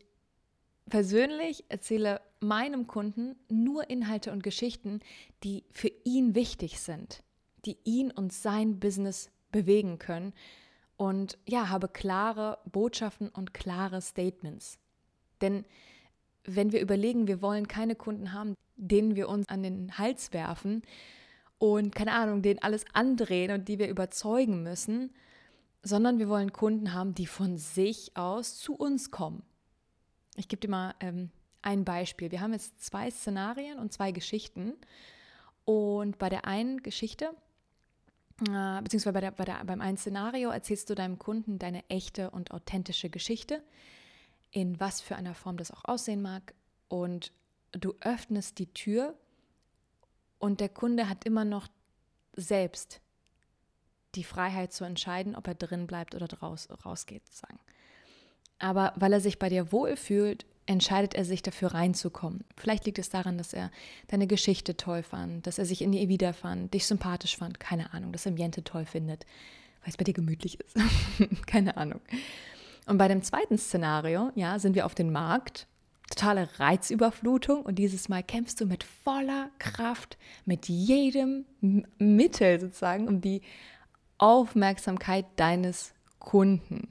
persönlich 0.89 1.65
erzähle 1.67 2.21
meinem 2.39 2.87
Kunden 2.87 3.35
nur 3.49 3.89
Inhalte 3.89 4.31
und 4.31 4.41
Geschichten, 4.41 5.01
die 5.43 5.65
für 5.69 5.91
ihn 6.05 6.33
wichtig 6.33 6.79
sind, 6.79 7.23
die 7.65 7.77
ihn 7.83 8.09
und 8.09 8.31
sein 8.31 8.79
Business 8.79 9.29
bewegen 9.51 9.99
können 9.99 10.33
und 10.95 11.37
ja, 11.45 11.67
habe 11.67 11.89
klare 11.89 12.59
Botschaften 12.71 13.27
und 13.27 13.53
klare 13.53 14.01
Statements. 14.01 14.79
Denn 15.41 15.65
wenn 16.45 16.71
wir 16.71 16.79
überlegen, 16.79 17.27
wir 17.27 17.41
wollen 17.41 17.67
keine 17.67 17.95
Kunden 17.95 18.31
haben, 18.31 18.53
denen 18.77 19.15
wir 19.15 19.27
uns 19.27 19.47
an 19.49 19.63
den 19.63 19.97
Hals 19.97 20.33
werfen 20.33 20.83
und 21.59 21.95
keine 21.95 22.13
Ahnung, 22.13 22.41
denen 22.41 22.61
alles 22.61 22.85
andrehen 22.93 23.51
und 23.51 23.67
die 23.67 23.79
wir 23.79 23.89
überzeugen 23.89 24.63
müssen, 24.63 25.11
sondern 25.83 26.19
wir 26.19 26.29
wollen 26.29 26.53
Kunden 26.53 26.93
haben, 26.93 27.13
die 27.13 27.27
von 27.27 27.57
sich 27.57 28.15
aus 28.15 28.57
zu 28.57 28.75
uns 28.75 29.11
kommen. 29.11 29.43
Ich 30.35 30.47
gebe 30.47 30.59
dir 30.59 30.69
mal 30.69 30.93
ähm, 30.99 31.31
ein 31.61 31.83
Beispiel. 31.83 32.31
Wir 32.31 32.41
haben 32.41 32.53
jetzt 32.53 32.83
zwei 32.83 33.09
Szenarien 33.09 33.79
und 33.79 33.91
zwei 33.91 34.11
Geschichten. 34.11 34.73
Und 35.65 36.17
bei 36.17 36.29
der 36.29 36.45
einen 36.45 36.83
Geschichte, 36.83 37.31
äh, 38.49 38.81
beziehungsweise 38.81 39.13
bei 39.13 39.21
der, 39.21 39.31
bei 39.31 39.45
der, 39.45 39.63
beim 39.65 39.81
einen 39.81 39.97
Szenario 39.97 40.49
erzählst 40.49 40.89
du 40.89 40.95
deinem 40.95 41.17
Kunden 41.17 41.57
deine 41.57 41.83
echte 41.89 42.29
und 42.29 42.51
authentische 42.51 43.09
Geschichte, 43.09 43.63
in 44.51 44.79
was 44.79 45.01
für 45.01 45.15
einer 45.15 45.33
Form 45.33 45.57
das 45.57 45.71
auch 45.71 45.85
aussehen 45.85 46.21
mag. 46.21 46.53
Und 46.87 47.31
du 47.71 47.95
öffnest 48.01 48.59
die 48.59 48.73
Tür 48.73 49.15
und 50.39 50.59
der 50.59 50.69
Kunde 50.69 51.09
hat 51.09 51.25
immer 51.25 51.45
noch 51.45 51.67
selbst 52.33 53.01
die 54.15 54.23
Freiheit 54.23 54.73
zu 54.73 54.83
entscheiden, 54.83 55.35
ob 55.35 55.47
er 55.47 55.55
drin 55.55 55.87
bleibt 55.87 56.15
oder 56.15 56.27
draus, 56.27 56.67
rausgeht, 56.85 57.25
sozusagen. 57.25 57.59
Aber 58.59 58.93
weil 58.95 59.13
er 59.13 59.21
sich 59.21 59.39
bei 59.39 59.49
dir 59.49 59.71
wohlfühlt, 59.71 60.45
entscheidet 60.65 61.13
er 61.13 61.23
sich 61.23 61.41
dafür 61.41 61.73
reinzukommen. 61.73 62.43
Vielleicht 62.57 62.85
liegt 62.85 62.99
es 62.99 63.09
daran, 63.09 63.37
dass 63.37 63.53
er 63.53 63.71
deine 64.07 64.27
Geschichte 64.27 64.75
toll 64.75 65.03
fand, 65.03 65.47
dass 65.47 65.59
er 65.59 65.65
sich 65.65 65.81
in 65.81 65.91
dir 65.91 66.09
wiederfand, 66.09 66.73
dich 66.73 66.85
sympathisch 66.85 67.37
fand, 67.37 67.59
keine 67.59 67.93
Ahnung, 67.93 68.11
dass 68.11 68.25
er 68.25 68.31
Ambiente 68.31 68.63
toll 68.63 68.85
findet, 68.85 69.25
weil 69.81 69.89
es 69.89 69.97
bei 69.97 70.03
dir 70.03 70.13
gemütlich 70.13 70.59
ist. 70.59 70.75
keine 71.47 71.77
Ahnung. 71.77 72.01
Und 72.85 72.97
bei 72.97 73.07
dem 73.07 73.21
zweiten 73.21 73.57
Szenario, 73.57 74.31
ja, 74.35 74.59
sind 74.59 74.75
wir 74.75 74.85
auf 74.85 74.95
dem 74.95 75.11
Markt 75.11 75.67
totale 76.09 76.49
Reizüberflutung 76.59 77.61
und 77.61 77.75
dieses 77.75 78.09
Mal 78.09 78.23
kämpfst 78.23 78.59
du 78.61 78.65
mit 78.65 78.83
voller 78.83 79.49
Kraft, 79.59 80.17
mit 80.45 80.67
jedem 80.67 81.45
Mittel 81.97 82.59
sozusagen 82.59 83.07
um 83.07 83.21
die 83.21 83.41
Aufmerksamkeit 84.17 85.25
deines 85.35 85.93
Kunden. 86.19 86.87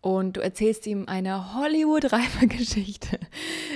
Und 0.00 0.36
du 0.36 0.40
erzählst 0.40 0.86
ihm 0.86 1.06
eine 1.08 1.54
Hollywood-reife 1.54 2.46
Geschichte, 2.46 3.18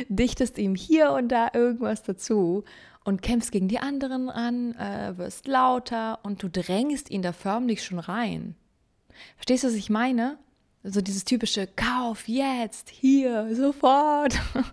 dichtest 0.08 0.58
ihm 0.58 0.74
hier 0.74 1.10
und 1.12 1.28
da 1.28 1.50
irgendwas 1.52 2.02
dazu 2.02 2.64
und 3.04 3.22
kämpfst 3.22 3.50
gegen 3.50 3.68
die 3.68 3.80
anderen 3.80 4.30
an, 4.30 4.74
äh, 4.76 5.18
wirst 5.18 5.48
lauter 5.48 6.20
und 6.22 6.42
du 6.42 6.48
drängst 6.48 7.10
ihn 7.10 7.22
da 7.22 7.32
förmlich 7.32 7.82
schon 7.82 7.98
rein. 7.98 8.54
Verstehst 9.36 9.64
du, 9.64 9.68
was 9.68 9.74
ich 9.74 9.90
meine? 9.90 10.38
So 10.82 11.00
dieses 11.00 11.24
typische 11.24 11.66
Kauf 11.66 12.26
jetzt, 12.26 12.88
hier, 12.88 13.54
sofort. 13.54 14.38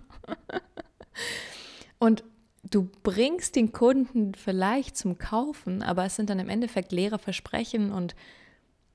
Und 1.99 2.23
du 2.63 2.89
bringst 3.03 3.55
den 3.55 3.71
Kunden 3.71 4.33
vielleicht 4.33 4.97
zum 4.97 5.17
Kaufen, 5.17 5.83
aber 5.83 6.05
es 6.05 6.15
sind 6.15 6.29
dann 6.29 6.39
im 6.39 6.49
Endeffekt 6.49 6.91
leere 6.91 7.19
Versprechen 7.19 7.91
und 7.91 8.15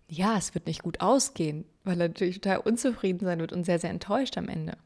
ja, 0.08 0.36
es 0.36 0.54
wird 0.54 0.66
nicht 0.66 0.82
gut 0.82 1.00
ausgehen, 1.00 1.64
weil 1.84 2.00
er 2.00 2.08
natürlich 2.08 2.40
total 2.40 2.58
unzufrieden 2.58 3.24
sein 3.24 3.40
wird 3.40 3.52
und 3.52 3.64
sehr, 3.64 3.78
sehr 3.78 3.90
enttäuscht 3.90 4.36
am 4.36 4.48
Ende. 4.48 4.76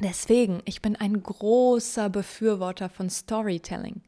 Deswegen, 0.00 0.62
ich 0.64 0.82
bin 0.82 0.96
ein 0.96 1.22
großer 1.22 2.10
Befürworter 2.10 2.88
von 2.88 3.08
Storytelling, 3.08 4.02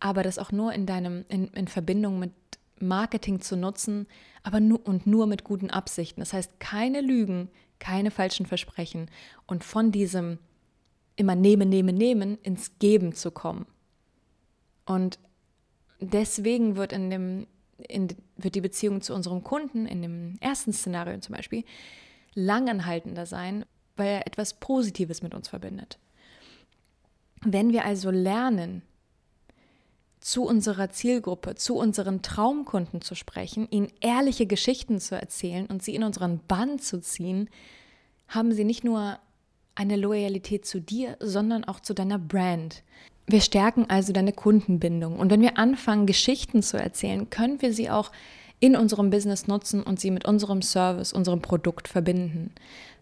aber 0.00 0.22
das 0.22 0.38
auch 0.38 0.52
nur 0.52 0.72
in 0.72 0.86
deinem, 0.86 1.24
in, 1.28 1.48
in 1.48 1.68
Verbindung 1.68 2.18
mit 2.18 2.32
Marketing 2.82 3.40
zu 3.40 3.56
nutzen, 3.56 4.06
aber 4.42 4.60
nur 4.60 4.86
und 4.86 5.06
nur 5.06 5.26
mit 5.26 5.44
guten 5.44 5.70
Absichten. 5.70 6.20
Das 6.20 6.32
heißt, 6.32 6.60
keine 6.60 7.00
Lügen, 7.00 7.48
keine 7.78 8.10
falschen 8.10 8.46
Versprechen 8.46 9.10
und 9.46 9.64
von 9.64 9.92
diesem 9.92 10.38
immer 11.16 11.34
nehmen, 11.34 11.68
nehmen, 11.68 11.96
nehmen 11.96 12.38
ins 12.42 12.78
Geben 12.78 13.14
zu 13.14 13.30
kommen. 13.30 13.66
Und 14.84 15.18
deswegen 16.00 16.76
wird 16.76 16.92
in 16.92 17.10
dem 17.10 17.46
in, 17.88 18.08
wird 18.36 18.54
die 18.54 18.60
Beziehung 18.60 19.00
zu 19.00 19.14
unserem 19.14 19.42
Kunden 19.42 19.86
in 19.86 20.02
dem 20.02 20.36
ersten 20.40 20.72
Szenario 20.72 21.18
zum 21.18 21.34
Beispiel 21.34 21.64
langanhaltender 22.34 23.26
sein, 23.26 23.64
weil 23.96 24.08
er 24.08 24.26
etwas 24.26 24.54
Positives 24.54 25.22
mit 25.22 25.34
uns 25.34 25.48
verbindet. 25.48 25.98
Wenn 27.42 27.72
wir 27.72 27.84
also 27.84 28.10
lernen, 28.10 28.82
zu 30.22 30.44
unserer 30.44 30.88
Zielgruppe, 30.90 31.56
zu 31.56 31.76
unseren 31.76 32.22
Traumkunden 32.22 33.02
zu 33.02 33.14
sprechen, 33.14 33.66
ihnen 33.70 33.92
ehrliche 34.00 34.46
Geschichten 34.46 35.00
zu 35.00 35.16
erzählen 35.16 35.66
und 35.66 35.82
sie 35.82 35.94
in 35.94 36.04
unseren 36.04 36.40
Bann 36.46 36.78
zu 36.78 37.00
ziehen, 37.00 37.50
haben 38.28 38.52
sie 38.52 38.64
nicht 38.64 38.84
nur 38.84 39.18
eine 39.74 39.96
Loyalität 39.96 40.64
zu 40.64 40.80
dir, 40.80 41.16
sondern 41.18 41.64
auch 41.64 41.80
zu 41.80 41.92
deiner 41.92 42.18
Brand. 42.18 42.82
Wir 43.26 43.40
stärken 43.40 43.86
also 43.88 44.12
deine 44.12 44.32
Kundenbindung. 44.32 45.18
Und 45.18 45.30
wenn 45.30 45.40
wir 45.40 45.58
anfangen, 45.58 46.06
Geschichten 46.06 46.62
zu 46.62 46.76
erzählen, 46.76 47.28
können 47.28 47.60
wir 47.60 47.72
sie 47.72 47.90
auch 47.90 48.12
in 48.60 48.76
unserem 48.76 49.10
Business 49.10 49.48
nutzen 49.48 49.82
und 49.82 49.98
sie 49.98 50.12
mit 50.12 50.24
unserem 50.24 50.62
Service, 50.62 51.12
unserem 51.12 51.42
Produkt 51.42 51.88
verbinden. 51.88 52.52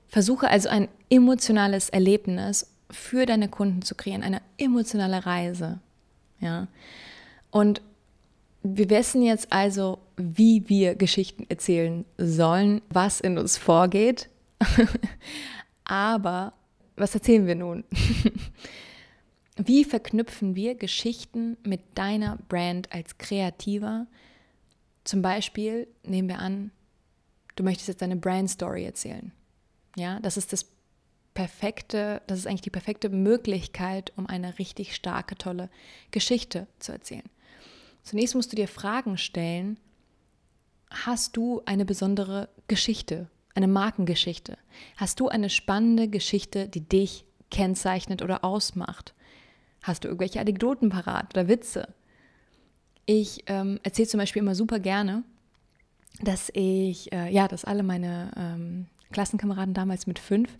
Versuche 0.08 0.48
also 0.48 0.70
ein 0.70 0.88
emotionales 1.10 1.90
Erlebnis 1.90 2.72
für 2.90 3.26
deine 3.26 3.48
Kunden 3.48 3.82
zu 3.82 3.94
kreieren, 3.94 4.22
eine 4.22 4.40
emotionale 4.56 5.26
Reise. 5.26 5.80
Ja. 6.40 6.68
Und 7.50 7.82
wir 8.62 8.90
wissen 8.90 9.22
jetzt 9.22 9.52
also, 9.52 9.98
wie 10.16 10.68
wir 10.68 10.94
Geschichten 10.94 11.46
erzählen 11.48 12.04
sollen, 12.18 12.82
was 12.90 13.20
in 13.20 13.38
uns 13.38 13.56
vorgeht. 13.56 14.28
Aber 15.84 16.52
was 16.96 17.14
erzählen 17.14 17.46
wir 17.46 17.54
nun? 17.54 17.84
wie 19.56 19.84
verknüpfen 19.84 20.54
wir 20.54 20.74
Geschichten 20.74 21.56
mit 21.64 21.80
deiner 21.94 22.38
Brand 22.48 22.92
als 22.92 23.16
Kreativer? 23.18 24.06
Zum 25.04 25.22
Beispiel 25.22 25.88
nehmen 26.02 26.28
wir 26.28 26.38
an, 26.38 26.70
du 27.56 27.64
möchtest 27.64 27.88
jetzt 27.88 28.02
deine 28.02 28.16
Brand 28.16 28.50
Story 28.50 28.84
erzählen. 28.84 29.32
Ja, 29.96 30.20
das 30.20 30.36
ist 30.36 30.52
das 30.52 30.66
perfekte, 31.34 32.22
das 32.26 32.40
ist 32.40 32.46
eigentlich 32.46 32.60
die 32.62 32.70
perfekte 32.70 33.08
Möglichkeit, 33.08 34.12
um 34.16 34.26
eine 34.26 34.58
richtig 34.58 34.94
starke, 34.94 35.36
tolle 35.36 35.70
Geschichte 36.10 36.66
zu 36.78 36.92
erzählen. 36.92 37.28
Zunächst 38.02 38.34
musst 38.34 38.52
du 38.52 38.56
dir 38.56 38.68
Fragen 38.68 39.18
stellen, 39.18 39.78
hast 40.90 41.36
du 41.36 41.62
eine 41.66 41.84
besondere 41.84 42.48
Geschichte, 42.66 43.28
eine 43.54 43.68
Markengeschichte? 43.68 44.58
Hast 44.96 45.20
du 45.20 45.28
eine 45.28 45.50
spannende 45.50 46.08
Geschichte, 46.08 46.68
die 46.68 46.80
dich 46.80 47.24
kennzeichnet 47.50 48.22
oder 48.22 48.44
ausmacht? 48.44 49.14
Hast 49.82 50.04
du 50.04 50.08
irgendwelche 50.08 50.40
Anekdoten 50.40 50.90
parat 50.90 51.34
oder 51.34 51.48
Witze? 51.48 51.94
Ich 53.06 53.44
ähm, 53.46 53.80
erzähle 53.82 54.08
zum 54.08 54.18
Beispiel 54.18 54.42
immer 54.42 54.54
super 54.54 54.78
gerne, 54.78 55.24
dass 56.22 56.50
ich, 56.54 57.12
äh, 57.12 57.32
ja, 57.32 57.48
dass 57.48 57.64
alle 57.64 57.82
meine 57.82 58.30
ähm, 58.36 58.86
Klassenkameraden 59.10 59.74
damals 59.74 60.06
mit 60.06 60.18
fünf 60.18 60.58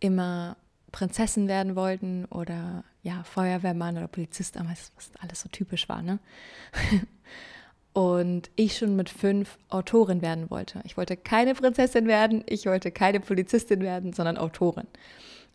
immer 0.00 0.56
Prinzessin 0.90 1.48
werden 1.48 1.76
wollten 1.76 2.24
oder 2.26 2.84
ja, 3.02 3.22
Feuerwehrmann 3.24 3.96
oder 3.96 4.08
Polizist 4.08 4.56
damals, 4.56 4.92
was 4.96 5.10
alles 5.20 5.40
so 5.40 5.48
typisch 5.48 5.88
war, 5.88 6.02
ne? 6.02 6.18
Und 7.92 8.50
ich 8.54 8.78
schon 8.78 8.94
mit 8.94 9.08
fünf 9.08 9.58
Autorin 9.68 10.22
werden 10.22 10.48
wollte. 10.48 10.80
Ich 10.84 10.96
wollte 10.96 11.16
keine 11.16 11.54
Prinzessin 11.54 12.06
werden, 12.06 12.44
ich 12.46 12.66
wollte 12.66 12.92
keine 12.92 13.18
Polizistin 13.18 13.80
werden, 13.80 14.12
sondern 14.12 14.38
Autorin. 14.38 14.86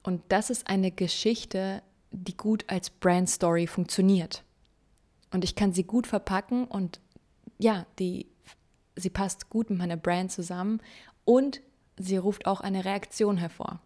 Und 0.04 0.22
das 0.28 0.50
ist 0.50 0.68
eine 0.68 0.92
Geschichte, 0.92 1.82
die 2.12 2.36
gut 2.36 2.66
als 2.68 2.90
Brand 2.90 3.30
Story 3.30 3.68
funktioniert. 3.68 4.44
Und 5.32 5.46
ich 5.46 5.56
kann 5.56 5.72
sie 5.72 5.84
gut 5.84 6.08
verpacken 6.08 6.66
und 6.66 7.00
ja, 7.58 7.86
die, 8.00 8.28
sie 8.98 9.10
passt 9.10 9.50
gut 9.50 9.70
mit 9.70 9.79
meiner 9.79 9.98
Brand 9.98 10.31
zusammen 10.31 10.81
und 11.24 11.62
sie 11.98 12.18
ruft 12.18 12.48
auch 12.48 12.60
eine 12.60 12.84
Reaktion 12.84 13.38
hervor 13.38 13.79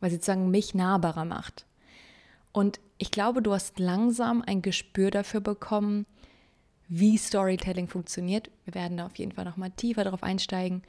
weil 0.00 0.10
sie 0.10 0.16
sozusagen 0.16 0.50
mich 0.50 0.74
nahbarer 0.74 1.24
macht. 1.24 1.66
Und 2.52 2.80
ich 2.98 3.10
glaube, 3.10 3.42
du 3.42 3.52
hast 3.52 3.78
langsam 3.78 4.42
ein 4.46 4.62
Gespür 4.62 5.10
dafür 5.10 5.40
bekommen, 5.40 6.06
wie 6.88 7.18
Storytelling 7.18 7.88
funktioniert. 7.88 8.50
Wir 8.64 8.74
werden 8.74 8.96
da 8.96 9.06
auf 9.06 9.16
jeden 9.16 9.32
Fall 9.32 9.44
noch 9.44 9.56
mal 9.56 9.70
tiefer 9.70 10.04
darauf 10.04 10.22
einsteigen. 10.22 10.82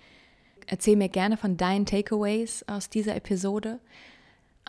Erzähl 0.68 0.96
mir 0.96 1.10
gerne 1.10 1.38
von 1.38 1.58
deinen 1.58 1.86
Takeaways 1.86 2.64
aus 2.68 2.90
dieser 2.90 3.16
Episode. 3.16 3.80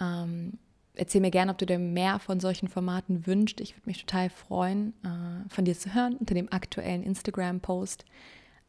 Ähm, 0.01 0.59
erzähl 0.95 1.21
mir 1.21 1.31
gerne, 1.31 1.53
ob 1.53 1.59
du 1.59 1.67
dir 1.67 1.79
mehr 1.79 2.19
von 2.19 2.41
solchen 2.41 2.69
Formaten 2.69 3.27
wünschst. 3.27 3.61
Ich 3.61 3.75
würde 3.77 3.87
mich 3.87 4.05
total 4.05 4.31
freuen, 4.31 4.95
äh, 5.05 5.49
von 5.49 5.65
dir 5.65 5.77
zu 5.77 5.95
hören 5.95 6.17
unter 6.17 6.35
dem 6.35 6.53
aktuellen 6.53 7.03
Instagram-Post. 7.03 8.05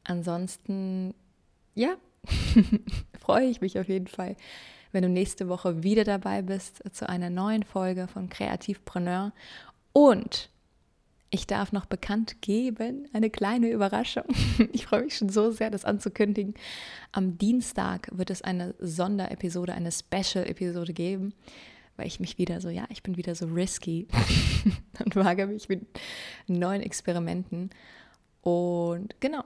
Ansonsten, 0.04 1.14
ja, 1.76 1.96
freue 3.20 3.48
ich 3.48 3.62
mich 3.62 3.80
auf 3.80 3.88
jeden 3.88 4.08
Fall, 4.08 4.36
wenn 4.92 5.04
du 5.04 5.10
nächste 5.10 5.48
Woche 5.50 5.84
wieder 5.84 6.04
dabei 6.04 6.42
bist 6.42 6.82
zu 6.94 7.08
einer 7.08 7.30
neuen 7.30 7.64
Folge 7.64 8.08
von 8.08 8.30
Kreativpreneur. 8.30 9.32
Und 9.94 10.50
ich 11.32 11.46
darf 11.46 11.72
noch 11.72 11.86
bekannt 11.86 12.42
geben, 12.42 13.08
eine 13.14 13.30
kleine 13.30 13.70
Überraschung. 13.70 14.24
Ich 14.74 14.88
freue 14.88 15.04
mich 15.04 15.18
schon 15.18 15.30
so 15.30 15.52
sehr, 15.52 15.70
das 15.70 15.86
anzukündigen. 15.86 16.56
Am 17.12 17.38
Dienstag 17.38 18.10
wird 18.12 18.30
es 18.30 18.42
eine 18.42 18.74
Sonderepisode, 18.80 19.74
eine 19.74 19.92
Special-Episode 19.92 20.94
geben, 20.94 21.34
weil 21.98 22.08
ich 22.08 22.20
mich 22.20 22.38
wieder 22.38 22.62
so, 22.62 22.70
ja, 22.70 22.86
ich 22.90 23.04
bin 23.04 23.18
wieder 23.18 23.36
so 23.36 23.46
risky 23.46 24.08
und 25.06 25.16
wage 25.16 25.46
mich 25.46 25.70
mit 25.70 25.86
neuen 26.48 26.82
Experimenten. 26.82 27.70
Und 28.42 29.20
genau, 29.20 29.44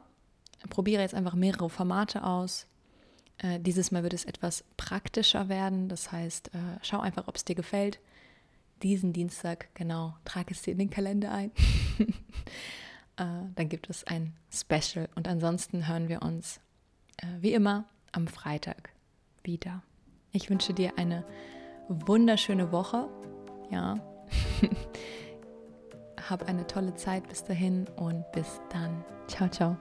probiere 0.69 1.01
jetzt 1.01 1.15
einfach 1.15 1.35
mehrere 1.35 1.69
Formate 1.69 2.23
aus. 2.23 2.67
Äh, 3.43 3.59
dieses 3.59 3.91
Mal 3.91 4.01
wird 4.01 4.13
es 4.13 4.25
etwas 4.25 4.63
praktischer 4.77 5.49
werden. 5.49 5.89
Das 5.89 6.11
heißt, 6.11 6.53
äh, 6.55 6.57
schau 6.81 6.99
einfach, 6.99 7.27
ob 7.27 7.35
es 7.35 7.45
dir 7.45 7.55
gefällt. 7.55 7.99
Diesen 8.81 9.13
Dienstag, 9.13 9.69
genau, 9.75 10.15
trage 10.25 10.53
es 10.53 10.61
dir 10.61 10.71
in 10.71 10.79
den 10.79 10.89
Kalender 10.89 11.31
ein. 11.31 11.51
äh, 13.17 13.47
dann 13.55 13.69
gibt 13.69 13.89
es 13.89 14.03
ein 14.05 14.33
Special. 14.51 15.07
Und 15.15 15.27
ansonsten 15.27 15.87
hören 15.87 16.09
wir 16.09 16.21
uns 16.21 16.59
äh, 17.17 17.27
wie 17.39 17.53
immer 17.53 17.85
am 18.11 18.27
Freitag 18.27 18.89
wieder. 19.43 19.83
Ich 20.31 20.49
wünsche 20.49 20.73
dir 20.73 20.97
eine 20.97 21.25
wunderschöne 21.87 22.71
Woche. 22.71 23.07
Ja. 23.69 23.99
Hab 26.29 26.47
eine 26.47 26.65
tolle 26.65 26.95
Zeit 26.95 27.27
bis 27.27 27.43
dahin 27.43 27.87
und 27.97 28.23
bis 28.31 28.61
dann. 28.69 29.03
Ciao, 29.27 29.49
ciao. 29.49 29.77